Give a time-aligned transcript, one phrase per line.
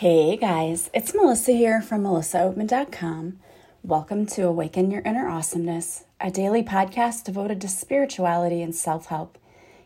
[0.00, 3.38] Hey guys, it's Melissa here from melissaoatman.com.
[3.82, 9.36] Welcome to Awaken Your Inner Awesomeness, a daily podcast devoted to spirituality and self help.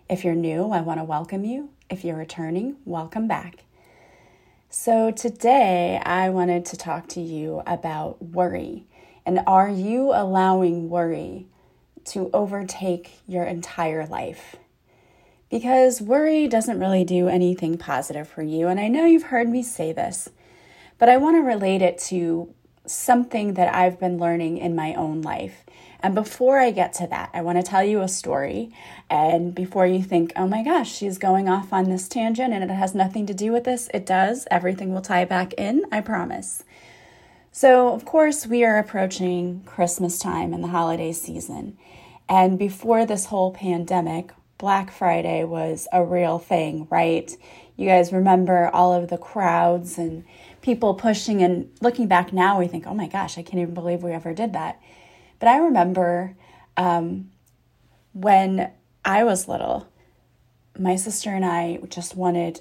[0.08, 1.70] If you're new, I want to welcome you.
[1.90, 3.64] If you're returning, welcome back.
[4.70, 8.84] So, today I wanted to talk to you about worry.
[9.26, 11.48] And are you allowing worry
[12.04, 14.54] to overtake your entire life?
[15.54, 18.66] Because worry doesn't really do anything positive for you.
[18.66, 20.28] And I know you've heard me say this,
[20.98, 22.52] but I want to relate it to
[22.86, 25.62] something that I've been learning in my own life.
[26.00, 28.74] And before I get to that, I want to tell you a story.
[29.08, 32.74] And before you think, oh my gosh, she's going off on this tangent and it
[32.74, 34.48] has nothing to do with this, it does.
[34.50, 36.64] Everything will tie back in, I promise.
[37.52, 41.78] So, of course, we are approaching Christmas time and the holiday season.
[42.28, 47.30] And before this whole pandemic, Black Friday was a real thing, right?
[47.76, 50.24] You guys remember all of the crowds and
[50.62, 54.02] people pushing, and looking back now, we think, oh my gosh, I can't even believe
[54.02, 54.80] we ever did that.
[55.38, 56.36] But I remember
[56.76, 57.30] um,
[58.12, 58.70] when
[59.04, 59.88] I was little,
[60.78, 62.60] my sister and I just wanted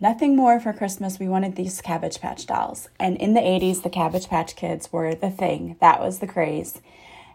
[0.00, 1.18] nothing more for Christmas.
[1.18, 2.88] We wanted these Cabbage Patch dolls.
[3.00, 6.80] And in the 80s, the Cabbage Patch kids were the thing, that was the craze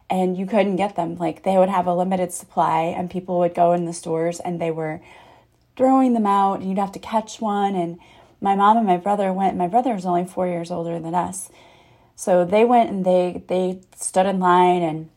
[0.09, 1.17] and you couldn't get them.
[1.17, 4.61] Like they would have a limited supply, and people would go in the stores and
[4.61, 5.01] they were
[5.75, 7.75] throwing them out, and you'd have to catch one.
[7.75, 7.99] And
[8.41, 9.57] my mom and my brother went.
[9.57, 11.49] My brother was only four years older than us,
[12.15, 15.09] so they went and they they stood in line and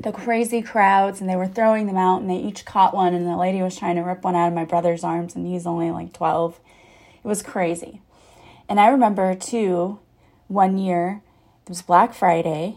[0.00, 3.26] the crazy crowds and they were throwing them out and they each caught one and
[3.26, 5.90] the lady was trying to rip one out of my brother's arms and he's only
[5.90, 6.60] like 12
[7.24, 8.00] it was crazy
[8.68, 9.98] and i remember too
[10.46, 11.20] one year
[11.64, 12.76] it was black friday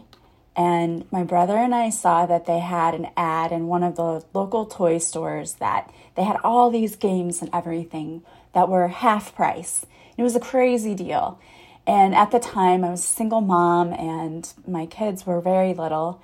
[0.54, 4.24] and my brother and I saw that they had an ad in one of the
[4.34, 8.22] local toy stores that they had all these games and everything
[8.52, 9.86] that were half price.
[10.16, 11.40] It was a crazy deal.
[11.86, 16.22] And at the time, I was a single mom and my kids were very little.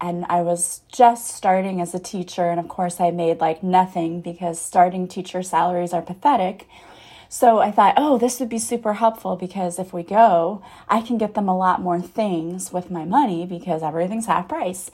[0.00, 2.50] And I was just starting as a teacher.
[2.50, 6.68] And of course, I made like nothing because starting teacher salaries are pathetic.
[7.32, 11.16] So I thought, oh, this would be super helpful because if we go, I can
[11.16, 14.90] get them a lot more things with my money because everything's half price.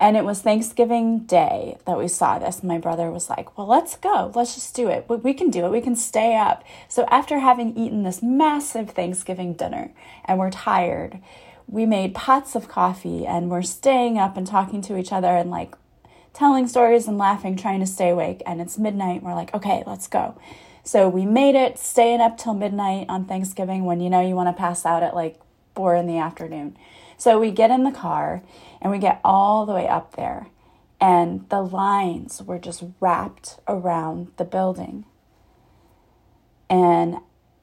[0.00, 2.62] And it was Thanksgiving Day that we saw this.
[2.62, 4.32] My brother was like, Well, let's go.
[4.34, 5.04] Let's just do it.
[5.10, 5.70] We can do it.
[5.70, 6.64] We can stay up.
[6.88, 9.92] So, after having eaten this massive Thanksgiving dinner
[10.24, 11.20] and we're tired,
[11.68, 15.50] we made pots of coffee and we're staying up and talking to each other and
[15.50, 15.74] like
[16.34, 18.42] telling stories and laughing, trying to stay awake.
[18.46, 19.22] And it's midnight.
[19.22, 20.38] We're like, Okay, let's go.
[20.82, 24.54] So we made it staying up till midnight on Thanksgiving when you know you want
[24.54, 25.40] to pass out at like
[25.74, 26.76] four in the afternoon.
[27.16, 28.42] So we get in the car
[28.82, 30.48] and we get all the way up there,
[31.00, 35.06] and the lines were just wrapped around the building.
[36.68, 37.16] And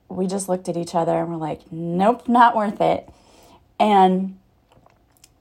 [0.10, 3.08] we just looked at each other and we're like, nope, not worth it.
[3.80, 4.38] And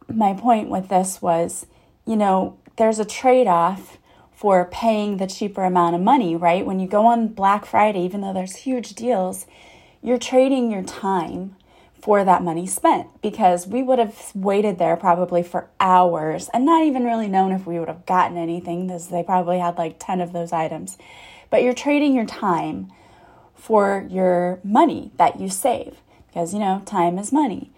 [0.09, 1.67] my point with this was,
[2.07, 3.99] you know, there's a trade off
[4.33, 6.65] for paying the cheaper amount of money, right?
[6.65, 9.47] When you go on Black Friday, even though there's huge deals,
[10.03, 11.57] you're trading your time
[12.01, 16.85] for that money spent because we would have waited there probably for hours and not
[16.85, 20.23] even really known if we would have gotten anything because they probably had like 10
[20.23, 20.97] of those items.
[21.51, 22.91] But you're trading your time
[23.55, 25.97] for your money that you save
[26.29, 27.71] because, you know, time is money.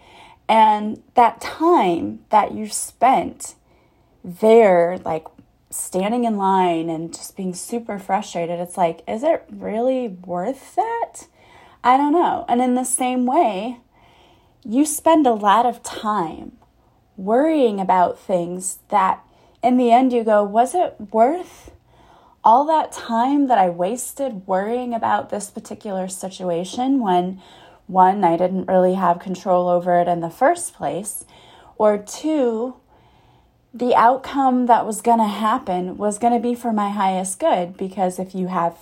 [0.48, 3.56] And that time that you spent
[4.24, 5.26] there, like
[5.70, 8.60] standing in line and just being super frustrated.
[8.60, 11.26] It's like, is it really worth that?
[11.82, 12.44] I don't know.
[12.48, 13.78] And in the same way,
[14.64, 16.52] you spend a lot of time
[17.16, 19.24] worrying about things that
[19.62, 21.70] in the end you go, was it worth
[22.44, 27.40] all that time that I wasted worrying about this particular situation when
[27.86, 31.24] one, I didn't really have control over it in the first place,
[31.76, 32.76] or two,
[33.74, 37.74] the outcome that was going to happen was going to be for my highest good
[37.76, 38.76] because if you have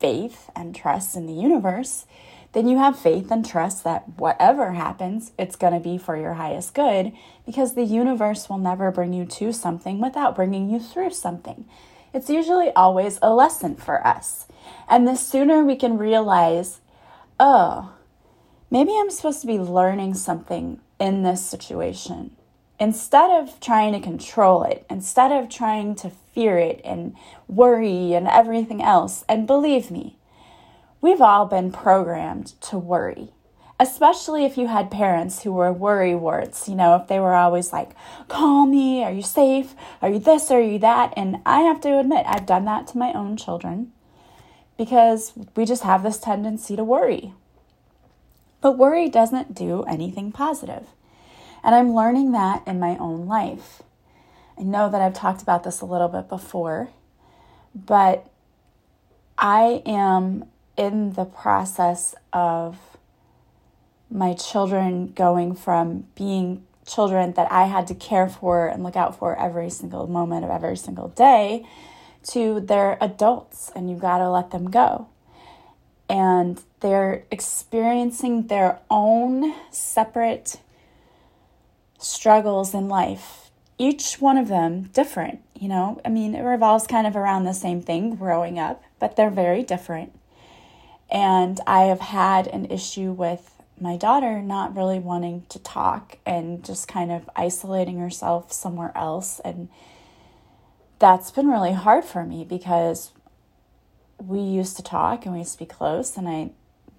[0.00, 2.06] faith and trust in the universe,
[2.52, 6.34] then you have faith and trust that whatever happens, it's going to be for your
[6.34, 7.12] highest good
[7.46, 11.64] because the universe will never bring you to something without bringing you through something.
[12.12, 14.48] It's usually always a lesson for us.
[14.88, 16.80] And the sooner we can realize,
[17.38, 17.94] oh,
[18.72, 22.36] maybe I'm supposed to be learning something in this situation
[22.78, 27.14] instead of trying to control it, instead of trying to fear it and
[27.48, 30.16] worry and everything else, and believe me,
[31.00, 33.30] we've all been programmed to worry.
[33.80, 37.72] Especially if you had parents who were worry warts, you know, if they were always
[37.72, 37.90] like,
[38.28, 39.74] call me, are you safe?
[40.00, 40.50] Are you this?
[40.52, 41.12] Are you that?
[41.16, 43.90] And I have to admit, I've done that to my own children
[44.78, 47.32] because we just have this tendency to worry.
[48.60, 50.86] But worry doesn't do anything positive.
[51.62, 53.82] And I'm learning that in my own life.
[54.58, 56.88] I know that I've talked about this a little bit before,
[57.74, 58.28] but
[59.38, 60.44] I am
[60.76, 62.78] in the process of
[64.10, 69.18] my children going from being children that I had to care for and look out
[69.18, 71.66] for every single moment of every single day
[72.24, 75.08] to they're adults and you've got to let them go.
[76.08, 80.60] And they're experiencing their own separate
[82.02, 83.50] struggles in life.
[83.78, 86.00] Each one of them different, you know?
[86.04, 89.62] I mean, it revolves kind of around the same thing growing up, but they're very
[89.62, 90.12] different.
[91.10, 96.64] And I have had an issue with my daughter not really wanting to talk and
[96.64, 99.40] just kind of isolating herself somewhere else.
[99.44, 99.68] And
[100.98, 103.10] that's been really hard for me because
[104.18, 106.50] we used to talk and we used to be close, and I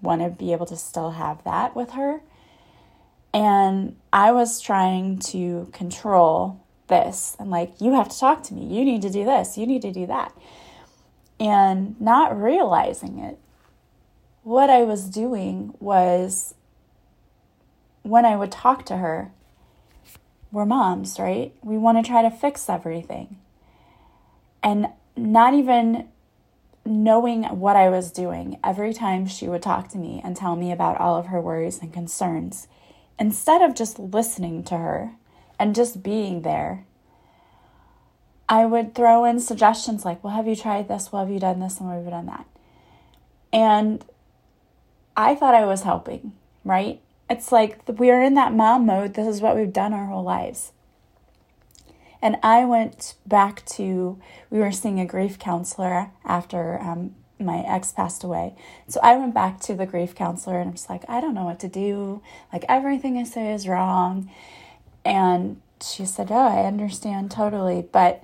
[0.02, 2.20] want to be able to still have that with her.
[3.34, 8.64] And I was trying to control this and like, you have to talk to me.
[8.64, 9.58] You need to do this.
[9.58, 10.32] You need to do that.
[11.40, 13.38] And not realizing it,
[14.44, 16.54] what I was doing was
[18.02, 19.32] when I would talk to her,
[20.52, 21.52] we're moms, right?
[21.62, 23.38] We want to try to fix everything.
[24.62, 26.08] And not even
[26.86, 30.70] knowing what I was doing every time she would talk to me and tell me
[30.70, 32.68] about all of her worries and concerns,
[33.18, 35.12] instead of just listening to her
[35.58, 36.84] and just being there,
[38.48, 41.10] I would throw in suggestions like, Well, have you tried this?
[41.10, 41.78] Well, have you done this?
[41.78, 42.46] And well, have you done that?
[43.52, 44.04] And
[45.16, 46.32] I thought I was helping,
[46.64, 47.00] right?
[47.30, 49.14] It's like we are in that mom mode.
[49.14, 50.72] This is what we've done our whole lives.
[52.20, 54.18] And I went back to,
[54.50, 58.54] we were seeing a grief counselor after um, my ex passed away.
[58.88, 61.44] So I went back to the grief counselor and I'm just like, I don't know
[61.44, 62.22] what to do.
[62.52, 64.30] Like everything I say is wrong.
[65.04, 67.82] And she said, Oh, I understand totally.
[67.90, 68.22] But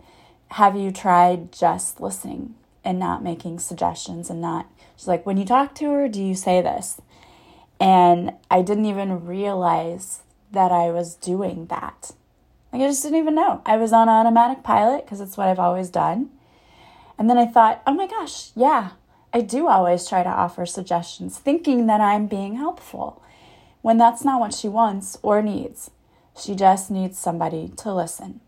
[0.52, 2.54] have you tried just listening
[2.84, 4.66] and not making suggestions and not,
[4.96, 7.00] she's like, when you talk to her, do you say this?
[7.78, 10.22] And I didn't even realize
[10.52, 12.12] that I was doing that.
[12.72, 13.62] Like, I just didn't even know.
[13.64, 16.30] I was on automatic pilot because it's what I've always done.
[17.18, 18.90] And then I thought, oh my gosh, yeah,
[19.32, 23.22] I do always try to offer suggestions, thinking that I'm being helpful
[23.82, 25.90] when that's not what she wants or needs.
[26.36, 28.40] She just needs somebody to listen.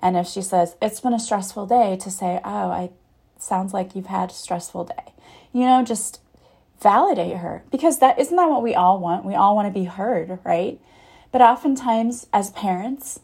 [0.00, 2.90] And if she says, it's been a stressful day, to say, oh, I
[3.38, 5.12] sounds like you've had a stressful day.
[5.52, 6.20] You know, just
[6.80, 9.24] validate her because that isn't that what we all want?
[9.24, 10.80] We all want to be heard, right?
[11.32, 13.20] But oftentimes as parents,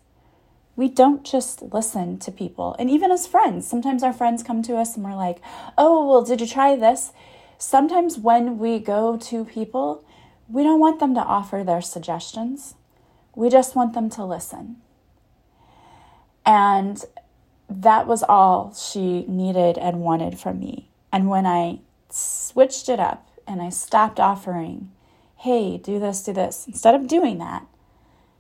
[0.76, 2.74] we don't just listen to people.
[2.78, 5.40] And even as friends, sometimes our friends come to us and we're like,
[5.76, 7.12] "Oh, well, did you try this?"
[7.58, 10.02] Sometimes when we go to people,
[10.48, 12.74] we don't want them to offer their suggestions.
[13.34, 14.76] We just want them to listen.
[16.44, 17.04] And
[17.69, 20.90] that was all she needed and wanted from me.
[21.12, 21.80] And when I
[22.10, 24.90] switched it up and I stopped offering,
[25.36, 26.66] hey, do this, do this.
[26.66, 27.66] Instead of doing that,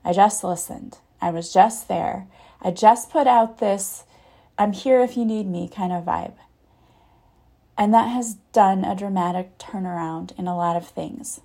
[0.04, 0.98] I just listened.
[1.22, 2.26] I was just there.
[2.60, 4.04] I just put out this,
[4.58, 6.34] I'm here if you need me kind of vibe.
[7.78, 11.40] And that has done a dramatic turnaround in a lot of things.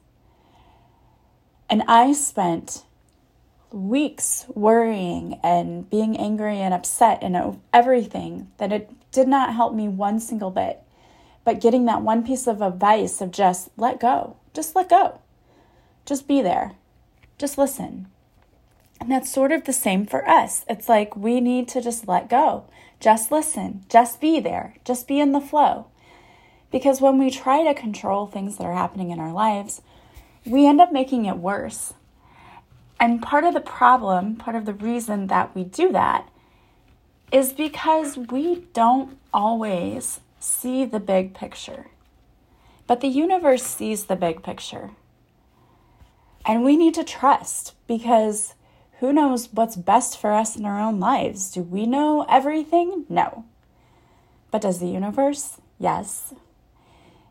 [1.69, 2.83] And I spent
[3.71, 9.87] weeks worrying and being angry and upset and everything that it did not help me
[9.87, 10.81] one single bit
[11.47, 15.21] but getting that one piece of advice of just let go, just let go,
[16.05, 16.73] just be there,
[17.37, 18.05] just listen.
[18.99, 20.65] And that's sort of the same for us.
[20.69, 22.65] It's like we need to just let go,
[22.99, 25.87] just listen, just be there, just be in the flow.
[26.71, 29.81] Because when we try to control things that are happening in our lives,
[30.45, 31.93] we end up making it worse.
[32.99, 36.27] And part of the problem, part of the reason that we do that
[37.31, 41.87] is because we don't always see the big picture.
[42.87, 44.91] But the universe sees the big picture.
[46.45, 48.53] And we need to trust because
[48.99, 51.51] who knows what's best for us in our own lives?
[51.51, 53.05] Do we know everything?
[53.07, 53.45] No.
[54.49, 55.59] But does the universe?
[55.77, 56.33] Yes.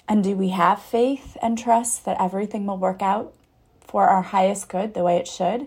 [0.09, 3.35] And do we have faith and trust that everything will work out
[3.81, 5.67] for our highest good the way it should?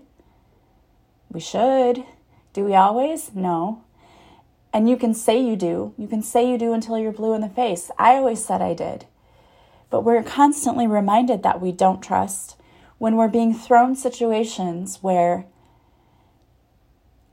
[1.29, 2.05] We should.
[2.53, 3.35] Do we always?
[3.35, 3.83] No.
[4.71, 5.93] And you can say you do.
[5.97, 7.91] You can say you do until you're blue in the face.
[7.99, 9.05] I always said I did.
[9.89, 12.55] But we're constantly reminded that we don't trust
[12.99, 15.45] when we're being thrown situations where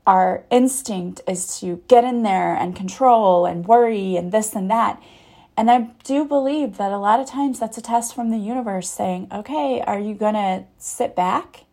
[0.07, 5.03] our instinct is to get in there and control and worry and this and that.
[5.57, 8.89] And I do believe that a lot of times that's a test from the universe
[8.89, 11.65] saying, okay, are you going to sit back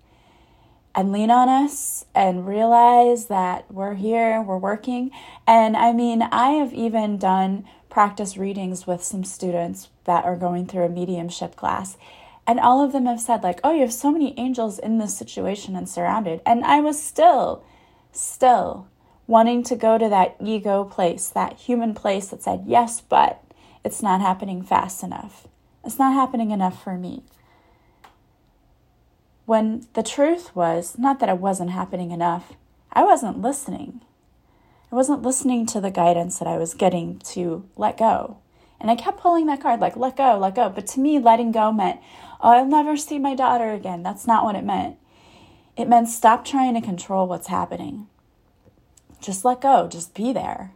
[0.96, 5.10] and lean on us and realize that we're here, we're working?
[5.46, 10.66] And I mean, I have even done practice readings with some students that are going
[10.66, 11.96] through a mediumship class.
[12.46, 15.16] And all of them have said, like, oh, you have so many angels in this
[15.16, 16.40] situation and surrounded.
[16.44, 17.64] And I was still,
[18.14, 18.88] still
[19.26, 23.42] wanting to go to that ego place, that human place that said, yes, but
[23.84, 25.46] it's not happening fast enough.
[25.84, 27.22] It's not happening enough for me.
[29.46, 32.52] When the truth was not that it wasn't happening enough,
[32.92, 34.00] I wasn't listening.
[34.90, 38.38] I wasn't listening to the guidance that I was getting to let go.
[38.80, 40.68] And I kept pulling that card, like, let go, let go.
[40.68, 42.00] But to me, letting go meant,
[42.40, 44.02] oh, I'll never see my daughter again.
[44.02, 44.96] That's not what it meant.
[45.76, 48.06] It meant stop trying to control what's happening.
[49.20, 50.72] Just let go, just be there.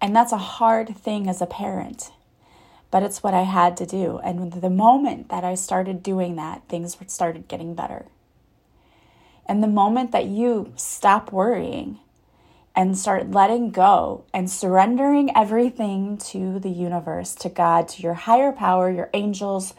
[0.00, 2.12] And that's a hard thing as a parent,
[2.90, 4.18] but it's what I had to do.
[4.18, 8.06] And the moment that I started doing that, things started getting better.
[9.46, 11.98] And the moment that you stop worrying
[12.74, 18.50] and start letting go and surrendering everything to the universe, to God, to your higher
[18.50, 19.74] power, your angels,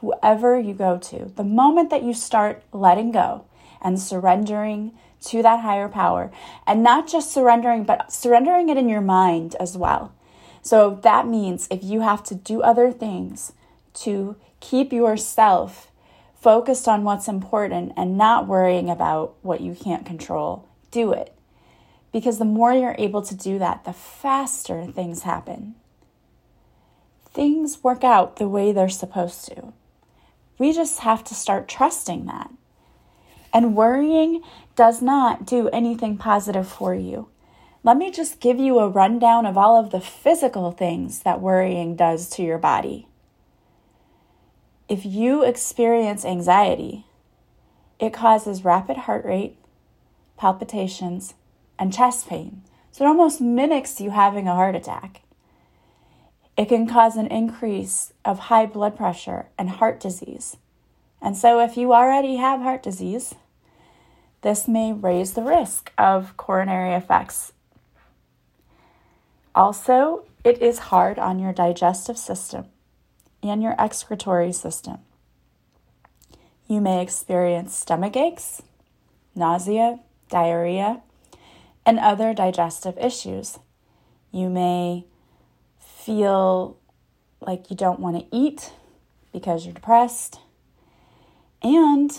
[0.00, 3.44] whoever you go to, the moment that you start letting go
[3.82, 4.92] and surrendering
[5.22, 6.30] to that higher power.
[6.66, 10.12] And not just surrendering, but surrendering it in your mind as well.
[10.62, 13.52] So that means if you have to do other things
[13.94, 15.90] to keep yourself
[16.34, 21.34] focused on what's important and not worrying about what you can't control, do it.
[22.12, 25.74] Because the more you're able to do that, the faster things happen.
[27.32, 29.72] Things work out the way they're supposed to.
[30.60, 32.50] We just have to start trusting that.
[33.50, 34.42] And worrying
[34.76, 37.30] does not do anything positive for you.
[37.82, 41.96] Let me just give you a rundown of all of the physical things that worrying
[41.96, 43.08] does to your body.
[44.86, 47.06] If you experience anxiety,
[47.98, 49.56] it causes rapid heart rate,
[50.36, 51.32] palpitations,
[51.78, 52.64] and chest pain.
[52.92, 55.22] So it almost mimics you having a heart attack.
[56.60, 60.58] It can cause an increase of high blood pressure and heart disease.
[61.22, 63.34] And so, if you already have heart disease,
[64.42, 67.54] this may raise the risk of coronary effects.
[69.54, 72.66] Also, it is hard on your digestive system
[73.42, 74.98] and your excretory system.
[76.68, 78.60] You may experience stomach aches,
[79.34, 81.00] nausea, diarrhea,
[81.86, 83.58] and other digestive issues.
[84.30, 85.06] You may
[86.10, 86.76] feel
[87.40, 88.72] like you don't want to eat
[89.32, 90.40] because you're depressed.
[91.62, 92.10] And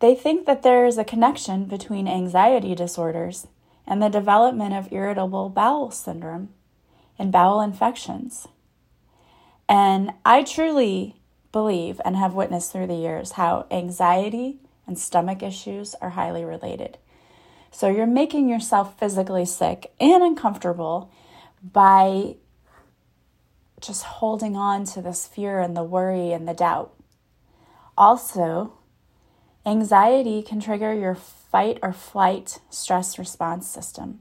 [0.00, 3.46] they think that there is a connection between anxiety disorders
[3.86, 6.48] and the development of irritable bowel syndrome
[7.16, 8.48] and bowel infections.
[9.68, 11.14] And I truly
[11.52, 16.98] believe and have witnessed through the years how anxiety and stomach issues are highly related.
[17.70, 21.12] So you're making yourself physically sick and uncomfortable
[21.62, 22.34] by
[23.80, 26.92] just holding on to this fear and the worry and the doubt.
[27.96, 28.72] Also,
[29.66, 34.20] Anxiety can trigger your fight or flight stress response system,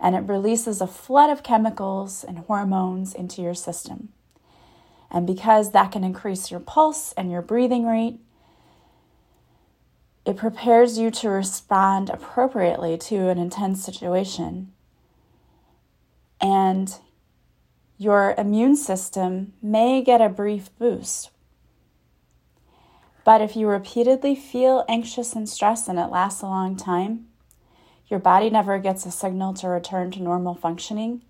[0.00, 4.08] and it releases a flood of chemicals and hormones into your system.
[5.10, 8.20] And because that can increase your pulse and your breathing rate,
[10.24, 14.72] it prepares you to respond appropriately to an intense situation.
[16.40, 16.98] And
[17.98, 21.30] your immune system may get a brief boost
[23.26, 27.26] but if you repeatedly feel anxious and stressed and it lasts a long time,
[28.06, 31.22] your body never gets a signal to return to normal functioning,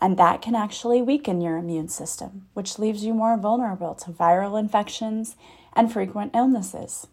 [0.00, 4.58] and that can actually weaken your immune system, which leaves you more vulnerable to viral
[4.58, 5.36] infections
[5.74, 7.06] and frequent illnesses.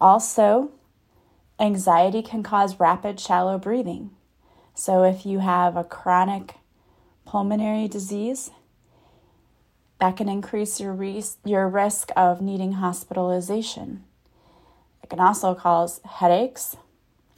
[0.00, 0.70] Also,
[1.60, 4.10] anxiety can cause rapid, shallow breathing.
[4.72, 6.54] So, if you have a chronic
[7.26, 8.50] pulmonary disease,
[9.98, 14.04] that can increase your, res- your risk of needing hospitalization.
[15.02, 16.76] It can also cause headaches,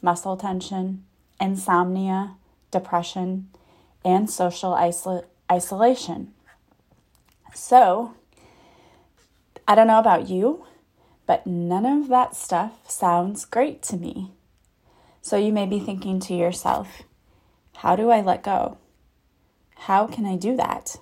[0.02, 1.04] muscle tension,
[1.40, 2.34] insomnia,
[2.70, 3.48] depression,
[4.04, 6.32] and social isol- isolation.
[7.54, 8.14] So,
[9.66, 10.64] I don't know about you,
[11.26, 14.32] but none of that stuff sounds great to me.
[15.20, 17.02] So, you may be thinking to yourself,
[17.76, 18.78] how do I let go?
[19.78, 20.96] How can I do that?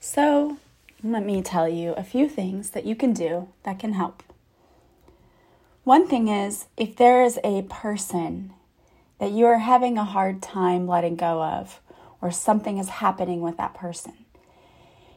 [0.00, 0.58] So,
[1.02, 4.22] let me tell you a few things that you can do that can help.
[5.84, 8.52] One thing is if there is a person
[9.18, 11.80] that you are having a hard time letting go of,
[12.20, 14.12] or something is happening with that person.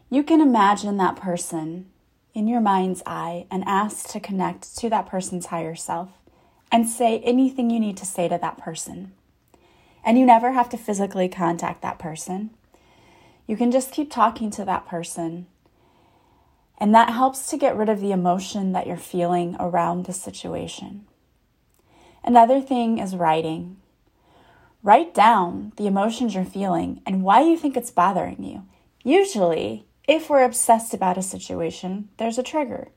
[0.09, 1.89] You can imagine that person
[2.33, 6.09] in your mind's eye and ask to connect to that person's higher self
[6.71, 9.11] and say anything you need to say to that person.
[10.03, 12.51] And you never have to physically contact that person.
[13.47, 15.47] You can just keep talking to that person.
[16.77, 21.05] And that helps to get rid of the emotion that you're feeling around the situation.
[22.23, 23.77] Another thing is writing.
[24.81, 28.65] Write down the emotions you're feeling and why you think it's bothering you.
[29.03, 32.89] Usually, if we're obsessed about a situation, there's a trigger.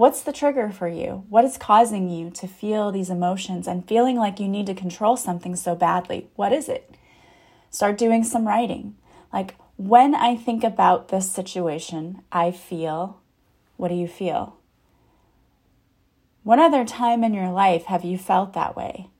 [0.00, 1.26] What's the trigger for you?
[1.28, 5.14] What is causing you to feel these emotions and feeling like you need to control
[5.14, 6.30] something so badly?
[6.36, 6.94] What is it?
[7.68, 8.96] Start doing some writing.
[9.30, 13.20] Like, when I think about this situation, I feel,
[13.76, 14.56] what do you feel?
[16.44, 19.10] What other time in your life have you felt that way?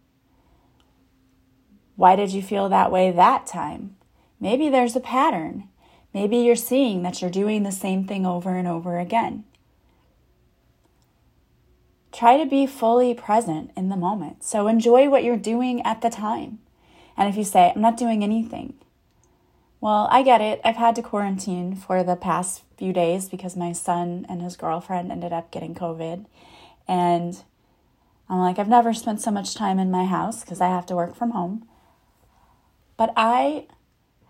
[1.94, 3.96] Why did you feel that way that time?
[4.40, 5.68] Maybe there's a pattern.
[6.14, 9.44] Maybe you're seeing that you're doing the same thing over and over again.
[12.20, 14.44] Try to be fully present in the moment.
[14.44, 16.58] So enjoy what you're doing at the time.
[17.16, 18.74] And if you say, I'm not doing anything,
[19.80, 20.60] well, I get it.
[20.62, 25.10] I've had to quarantine for the past few days because my son and his girlfriend
[25.10, 26.26] ended up getting COVID.
[26.86, 27.42] And
[28.28, 30.96] I'm like, I've never spent so much time in my house because I have to
[30.96, 31.66] work from home.
[32.98, 33.66] But I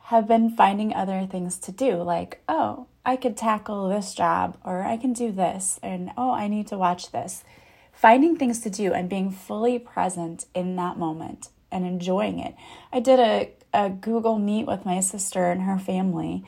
[0.03, 4.85] have been finding other things to do, like, oh, I could tackle this job, or
[4.85, 7.43] I can do this, and oh, I need to watch this.
[8.01, 12.55] Finding things to do and being fully present in that moment and enjoying it.
[12.91, 16.43] I did a, a Google Meet with my sister and her family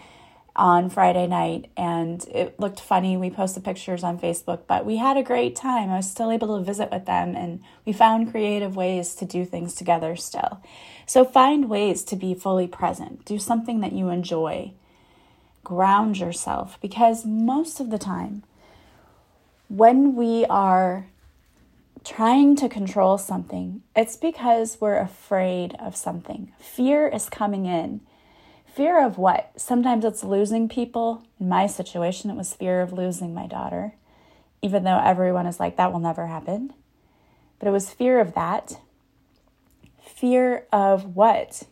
[0.57, 3.19] on Friday night, and it looked funny.
[3.19, 5.91] We posted pictures on Facebook, but we had a great time.
[5.91, 9.45] I was still able to visit with them, and we found creative ways to do
[9.45, 10.63] things together still.
[11.05, 13.27] So find ways to be fully present.
[13.27, 14.73] Do something that you enjoy.
[15.65, 18.43] Ground yourself, because most of the time,
[19.69, 21.09] when we are
[22.05, 26.53] trying to control something, it's because we're afraid of something.
[26.59, 28.01] Fear is coming in
[28.75, 29.53] Fear of what?
[29.57, 31.23] Sometimes it's losing people.
[31.39, 33.97] In my situation, it was fear of losing my daughter,
[34.63, 36.73] even though everyone is like, that will never happen.
[37.59, 38.79] But it was fear of that.
[40.01, 41.65] Fear of what?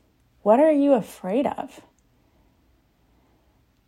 [0.42, 1.80] What are you afraid of?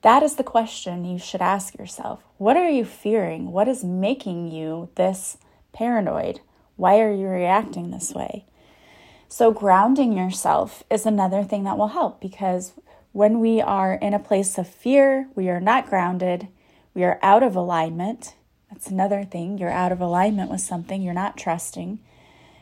[0.00, 2.24] That is the question you should ask yourself.
[2.38, 3.52] What are you fearing?
[3.52, 5.37] What is making you this
[5.72, 6.40] paranoid?
[6.76, 8.46] Why are you reacting this way?
[9.28, 12.72] So, grounding yourself is another thing that will help because
[13.12, 16.48] when we are in a place of fear, we are not grounded,
[16.94, 18.35] we are out of alignment.
[18.70, 19.58] That's another thing.
[19.58, 21.98] You're out of alignment with something, you're not trusting.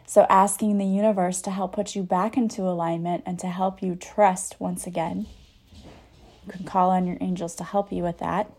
[0.07, 3.95] So, asking the universe to help put you back into alignment and to help you
[3.95, 5.27] trust once again.
[5.73, 8.51] You can call on your angels to help you with that.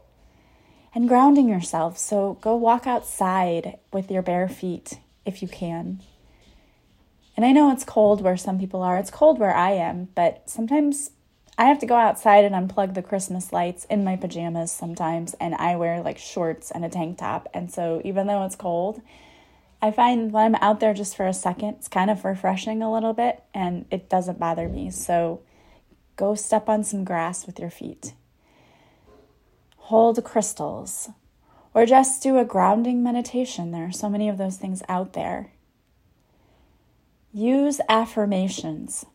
[0.94, 1.98] And grounding yourself.
[1.98, 6.02] So, go walk outside with your bare feet if you can.
[7.38, 10.50] And I know it's cold where some people are, it's cold where I am, but
[10.50, 11.12] sometimes
[11.58, 15.56] I have to go outside and unplug the Christmas lights in my pajamas sometimes, and
[15.56, 17.48] I wear like shorts and a tank top.
[17.54, 19.02] And so, even though it's cold,
[19.82, 22.92] I find when I'm out there just for a second, it's kind of refreshing a
[22.92, 24.92] little bit and it doesn't bother me.
[24.92, 25.42] So,
[26.16, 28.14] go step on some grass with your feet.
[29.92, 31.10] Hold crystals
[31.74, 33.72] or just do a grounding meditation.
[33.72, 35.52] There are so many of those things out there.
[37.34, 39.06] Use affirmations.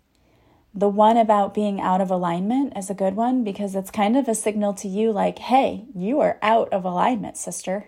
[0.75, 4.29] The one about being out of alignment is a good one because it's kind of
[4.29, 7.87] a signal to you like, hey, you are out of alignment, sister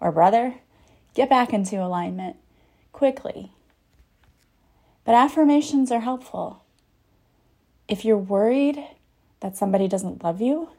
[0.00, 0.54] or brother.
[1.14, 2.38] Get back into alignment
[2.90, 3.52] quickly.
[5.04, 6.64] But affirmations are helpful.
[7.86, 8.84] If you're worried
[9.38, 10.70] that somebody doesn't love you,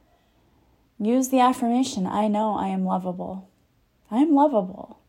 [1.00, 3.50] use the affirmation I know I am lovable.
[4.10, 5.00] I am lovable.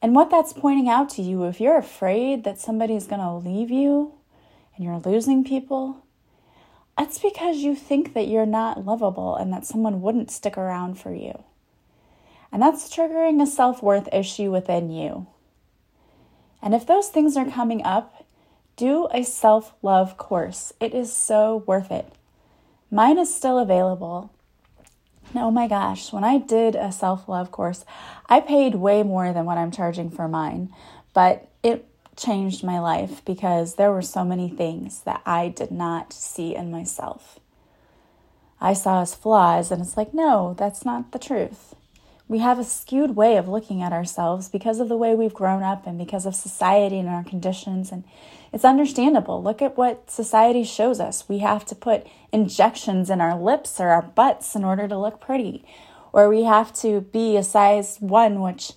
[0.00, 3.70] And what that's pointing out to you, if you're afraid that somebody's going to leave
[3.70, 4.14] you
[4.74, 6.04] and you're losing people,
[6.98, 11.14] that's because you think that you're not lovable and that someone wouldn't stick around for
[11.14, 11.44] you.
[12.50, 15.26] And that's triggering a self worth issue within you.
[16.60, 18.26] And if those things are coming up,
[18.76, 20.72] do a self love course.
[20.80, 22.12] It is so worth it.
[22.92, 24.30] Mine is still available.
[25.34, 27.86] Oh my gosh, when I did a self love course,
[28.28, 30.68] I paid way more than what I'm charging for mine,
[31.14, 36.12] but it changed my life because there were so many things that I did not
[36.12, 37.40] see in myself.
[38.60, 41.74] I saw as flaws, and it's like, no, that's not the truth.
[42.28, 45.62] We have a skewed way of looking at ourselves because of the way we've grown
[45.62, 47.90] up and because of society and our conditions.
[47.90, 48.04] And
[48.52, 49.42] It's understandable.
[49.42, 51.28] Look at what society shows us.
[51.28, 55.20] We have to put injections in our lips or our butts in order to look
[55.20, 55.64] pretty,
[56.12, 58.72] or we have to be a size one, which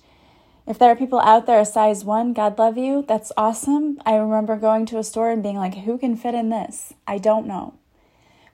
[0.66, 3.98] if there are people out there a size one, God love you, that's awesome.
[4.04, 6.94] I remember going to a store and being like, who can fit in this?
[7.06, 7.74] I don't know.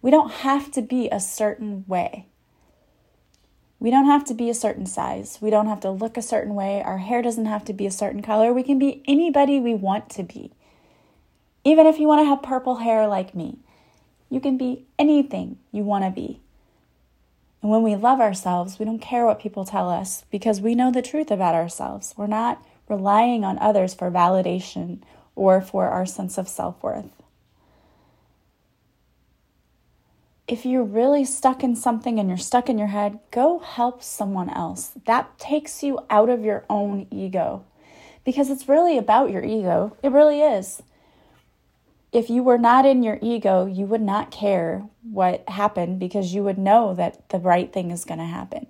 [0.03, 2.27] We don't have to be a certain way.
[3.79, 5.39] We don't have to be a certain size.
[5.41, 6.83] We don't have to look a certain way.
[6.83, 8.53] Our hair doesn't have to be a certain color.
[8.53, 10.53] We can be anybody we want to be.
[11.65, 13.59] Even if you want to have purple hair like me,
[14.29, 16.41] you can be anything you want to be.
[17.61, 20.91] And when we love ourselves, we don't care what people tell us because we know
[20.91, 22.15] the truth about ourselves.
[22.17, 25.01] We're not relying on others for validation
[25.37, 27.11] or for our sense of self worth.
[30.49, 34.51] If you're really stuck in something and you're stuck in your head, go help someone
[34.51, 34.91] else.
[35.07, 37.65] That takes you out of your own ego
[38.25, 39.97] because it's really about your ego.
[40.03, 40.83] It really is
[42.13, 46.45] if you were not in your ego, you would not care what happened because you
[46.45, 48.67] would know that the right thing is going to happen.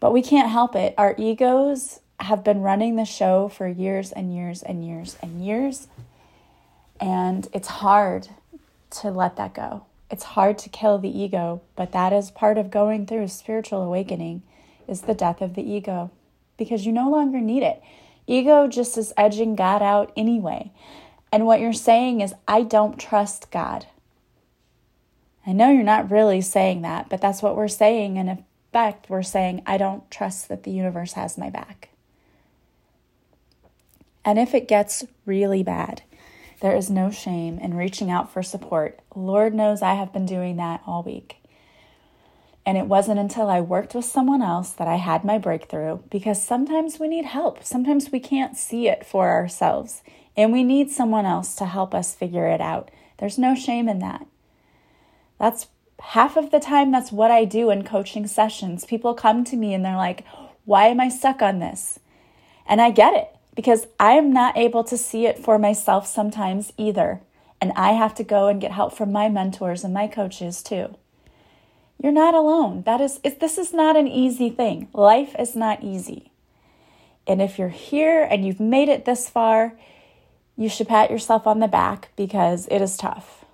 [0.00, 0.94] But we can't help it.
[0.96, 5.88] Our egos have been running the show for years and years and years and years.
[6.98, 8.28] And it's hard
[9.02, 9.84] to let that go.
[10.10, 14.42] It's hard to kill the ego, but that is part of going through spiritual awakening
[14.88, 16.10] is the death of the ego
[16.56, 17.82] because you no longer need it.
[18.26, 20.70] Ego just is edging God out anyway.
[21.32, 23.86] And what you're saying is, I don't trust God.
[25.46, 28.16] I know you're not really saying that, but that's what we're saying.
[28.16, 31.90] In effect, we're saying, I don't trust that the universe has my back.
[34.24, 36.02] And if it gets really bad,
[36.60, 38.98] there is no shame in reaching out for support.
[39.14, 41.36] Lord knows I have been doing that all week.
[42.64, 46.42] And it wasn't until I worked with someone else that I had my breakthrough because
[46.42, 47.62] sometimes we need help.
[47.62, 50.02] Sometimes we can't see it for ourselves.
[50.36, 52.90] And we need someone else to help us figure it out.
[53.18, 54.26] There's no shame in that.
[55.38, 55.68] That's
[56.00, 58.84] half of the time, that's what I do in coaching sessions.
[58.84, 60.24] People come to me and they're like,
[60.64, 61.98] Why am I stuck on this?
[62.66, 66.72] And I get it because I am not able to see it for myself sometimes
[66.76, 67.20] either.
[67.60, 70.96] And I have to go and get help from my mentors and my coaches too.
[72.02, 72.82] You're not alone.
[72.82, 74.88] That is, this is not an easy thing.
[74.92, 76.30] Life is not easy.
[77.26, 79.72] And if you're here and you've made it this far,
[80.56, 83.44] you should pat yourself on the back because it is tough.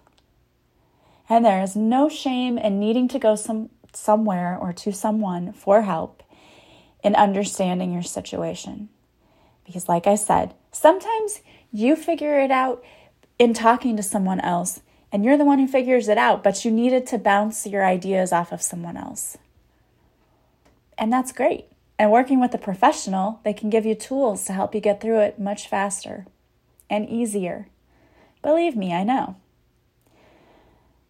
[1.28, 5.82] And there is no shame in needing to go some, somewhere or to someone for
[5.82, 6.22] help
[7.02, 8.88] in understanding your situation.
[9.64, 11.40] Because, like I said, sometimes
[11.72, 12.84] you figure it out
[13.38, 16.70] in talking to someone else, and you're the one who figures it out, but you
[16.70, 19.38] needed to bounce your ideas off of someone else.
[20.96, 21.66] And that's great.
[21.98, 25.20] And working with a professional, they can give you tools to help you get through
[25.20, 26.26] it much faster
[26.92, 27.66] and easier.
[28.42, 29.37] Believe me, I know.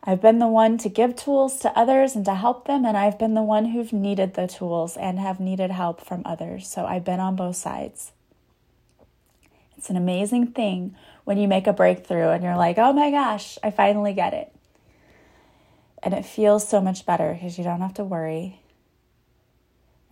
[0.05, 3.19] I've been the one to give tools to others and to help them, and I've
[3.19, 6.69] been the one who've needed the tools and have needed help from others.
[6.69, 8.13] So I've been on both sides.
[9.77, 13.59] It's an amazing thing when you make a breakthrough and you're like, oh my gosh,
[13.63, 14.53] I finally get it.
[16.01, 18.61] And it feels so much better because you don't have to worry.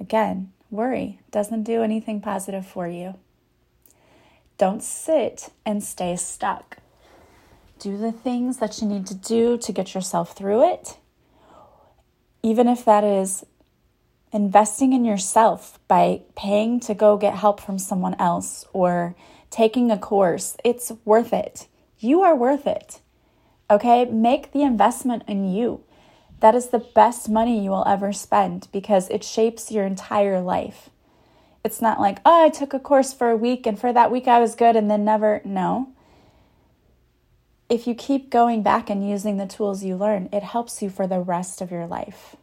[0.01, 3.15] Again, worry doesn't do anything positive for you.
[4.61, 6.77] Don't sit and stay stuck.
[7.79, 10.99] Do the things that you need to do to get yourself through it,
[12.43, 13.47] even if that is
[14.35, 19.17] investing in yourself by paying to go get help from someone else or
[19.49, 20.59] taking a course.
[20.63, 21.67] It's worth it.
[21.99, 23.01] You are worth it.
[23.71, 24.05] Okay?
[24.05, 25.85] Make the investment in you.
[26.41, 30.91] That is the best money you will ever spend because it shapes your entire life.
[31.65, 34.27] It's not like, oh, I took a course for a week and for that week
[34.27, 35.43] I was good and then never.
[35.45, 35.93] No.
[37.69, 41.07] If you keep going back and using the tools you learn, it helps you for
[41.07, 42.35] the rest of your life.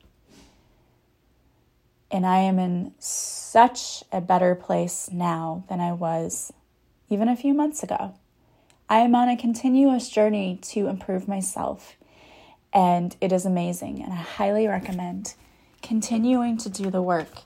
[2.09, 6.53] And I am in such a better place now than I was
[7.09, 8.13] even a few months ago.
[8.89, 11.97] I am on a continuous journey to improve myself,
[12.71, 14.01] and it is amazing.
[14.01, 15.33] And I highly recommend
[15.81, 17.43] continuing to do the work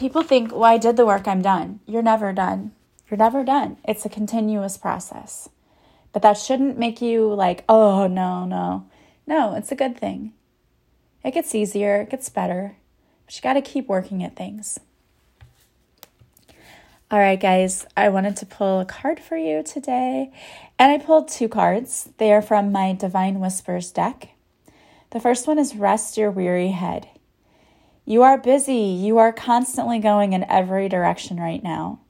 [0.00, 1.80] people think, well, I did the work, I'm done.
[1.84, 2.72] You're never done.
[3.08, 3.76] You're never done.
[3.84, 5.50] It's a continuous process.
[6.14, 8.86] But that shouldn't make you like, oh, no, no.
[9.26, 10.32] No, it's a good thing.
[11.22, 12.76] It gets easier, it gets better.
[13.26, 14.80] But you got to keep working at things.
[17.10, 20.32] All right, guys, I wanted to pull a card for you today.
[20.78, 22.08] And I pulled two cards.
[22.16, 24.30] They are from my Divine Whispers deck.
[25.10, 27.08] The first one is Rest Your Weary Head.
[28.04, 28.74] You are busy.
[28.74, 32.00] You are constantly going in every direction right now.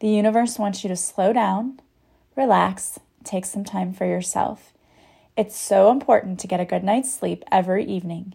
[0.00, 1.80] The universe wants you to slow down,
[2.36, 4.72] relax, take some time for yourself.
[5.36, 8.34] It's so important to get a good night's sleep every evening.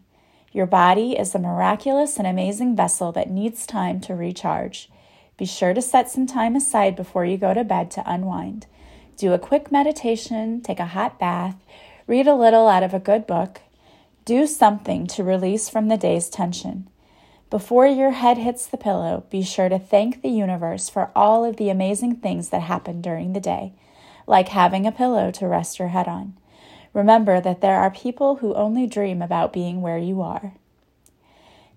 [0.51, 4.89] Your body is a miraculous and amazing vessel that needs time to recharge.
[5.37, 8.67] Be sure to set some time aside before you go to bed to unwind.
[9.17, 11.55] Do a quick meditation, take a hot bath,
[12.07, 13.61] read a little out of a good book.
[14.25, 16.89] Do something to release from the day's tension.
[17.53, 21.57] Before your head hits the pillow, be sure to thank the universe for all of
[21.57, 23.73] the amazing things that happened during the day,
[24.25, 26.35] like having a pillow to rest your head on.
[26.93, 30.53] Remember that there are people who only dream about being where you are.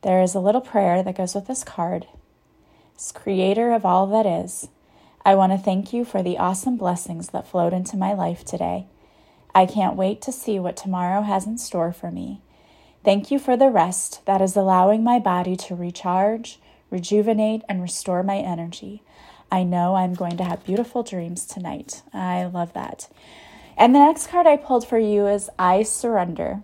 [0.01, 2.07] There is a little prayer that goes with this card.
[2.97, 4.69] As creator of all that is,
[5.27, 8.87] I want to thank you for the awesome blessings that flowed into my life today.
[9.55, 12.41] I can't wait to see what tomorrow has in store for me.
[13.07, 16.59] Thank you for the rest that is allowing my body to recharge,
[16.91, 19.01] rejuvenate, and restore my energy.
[19.49, 22.03] I know I'm going to have beautiful dreams tonight.
[22.13, 23.09] I love that.
[23.77, 26.63] And the next card I pulled for you is I surrender.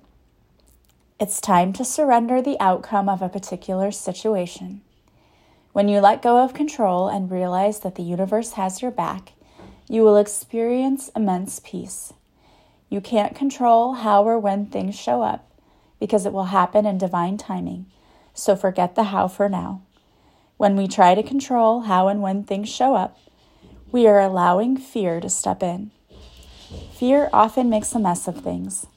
[1.21, 4.81] It's time to surrender the outcome of a particular situation.
[5.73, 9.35] When you let go of control and realize that the universe has your back,
[9.89, 12.13] you will experience immense peace.
[12.89, 15.49] You can't control how or when things show up
[16.03, 17.87] because it will happen in divine timing,
[18.35, 19.81] so forget the how for now.
[20.57, 23.17] When we try to control how and when things show up,
[23.93, 25.93] we are allowing fear to step in.
[26.99, 28.89] Fear often makes a mess of things.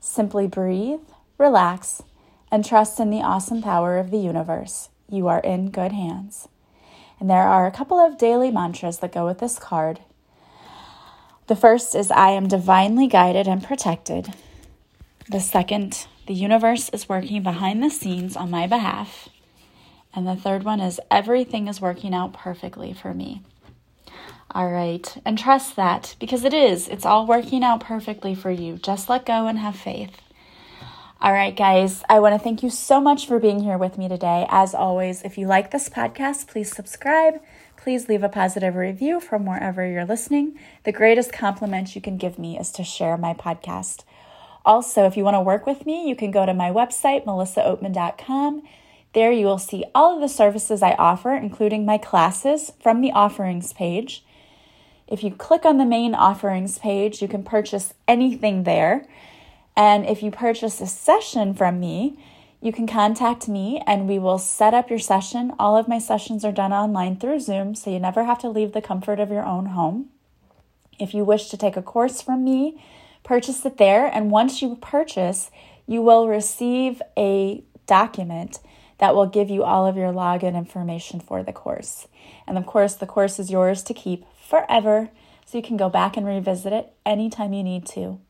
[0.00, 1.00] Simply breathe,
[1.36, 2.02] relax,
[2.50, 4.88] and trust in the awesome power of the universe.
[5.10, 6.48] You are in good hands.
[7.20, 10.00] And there are a couple of daily mantras that go with this card.
[11.46, 14.32] The first is I am divinely guided and protected.
[15.30, 19.28] The second, the universe is working behind the scenes on my behalf.
[20.14, 23.42] And the third one is everything is working out perfectly for me.
[24.50, 25.16] All right.
[25.24, 26.88] And trust that because it is.
[26.88, 28.76] It's all working out perfectly for you.
[28.76, 30.20] Just let go and have faith.
[31.20, 34.08] All right, guys, I want to thank you so much for being here with me
[34.08, 34.46] today.
[34.50, 37.40] As always, if you like this podcast, please subscribe.
[37.78, 40.58] Please leave a positive review from wherever you're listening.
[40.84, 44.04] The greatest compliment you can give me is to share my podcast.
[44.64, 48.62] Also, if you want to work with me, you can go to my website, melissaoatman.com.
[49.12, 53.12] There you will see all of the services I offer, including my classes, from the
[53.12, 54.24] offerings page.
[55.06, 59.06] If you click on the main offerings page, you can purchase anything there.
[59.76, 62.18] And if you purchase a session from me,
[62.60, 65.52] you can contact me and we will set up your session.
[65.58, 68.72] All of my sessions are done online through Zoom, so you never have to leave
[68.72, 70.08] the comfort of your own home.
[70.98, 72.82] If you wish to take a course from me,
[73.24, 74.06] purchase it there.
[74.06, 75.50] And once you purchase,
[75.86, 78.60] you will receive a document
[78.98, 82.06] that will give you all of your login information for the course.
[82.46, 85.10] And of course, the course is yours to keep forever,
[85.44, 88.20] so you can go back and revisit it anytime you need to.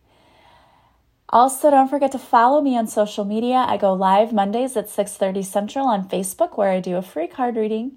[1.28, 3.56] Also, don't forget to follow me on social media.
[3.56, 7.56] I go live Mondays at 6:30 Central on Facebook where I do a free card
[7.56, 7.92] reading.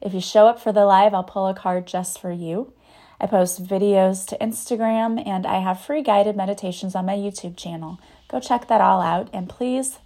[0.00, 2.72] If you show up for the live, I'll pull a card just for you.
[3.20, 8.00] I post videos to Instagram and I have free guided meditations on my YouTube channel.
[8.28, 9.98] Go check that all out and please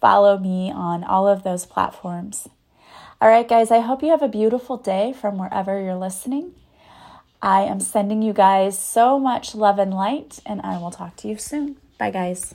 [0.00, 2.48] follow me on all of those platforms.
[3.20, 6.54] All right, guys, I hope you have a beautiful day from wherever you're listening.
[7.40, 11.28] I am sending you guys so much love and light, and I will talk to
[11.28, 11.76] you soon.
[11.98, 12.54] Bye, guys.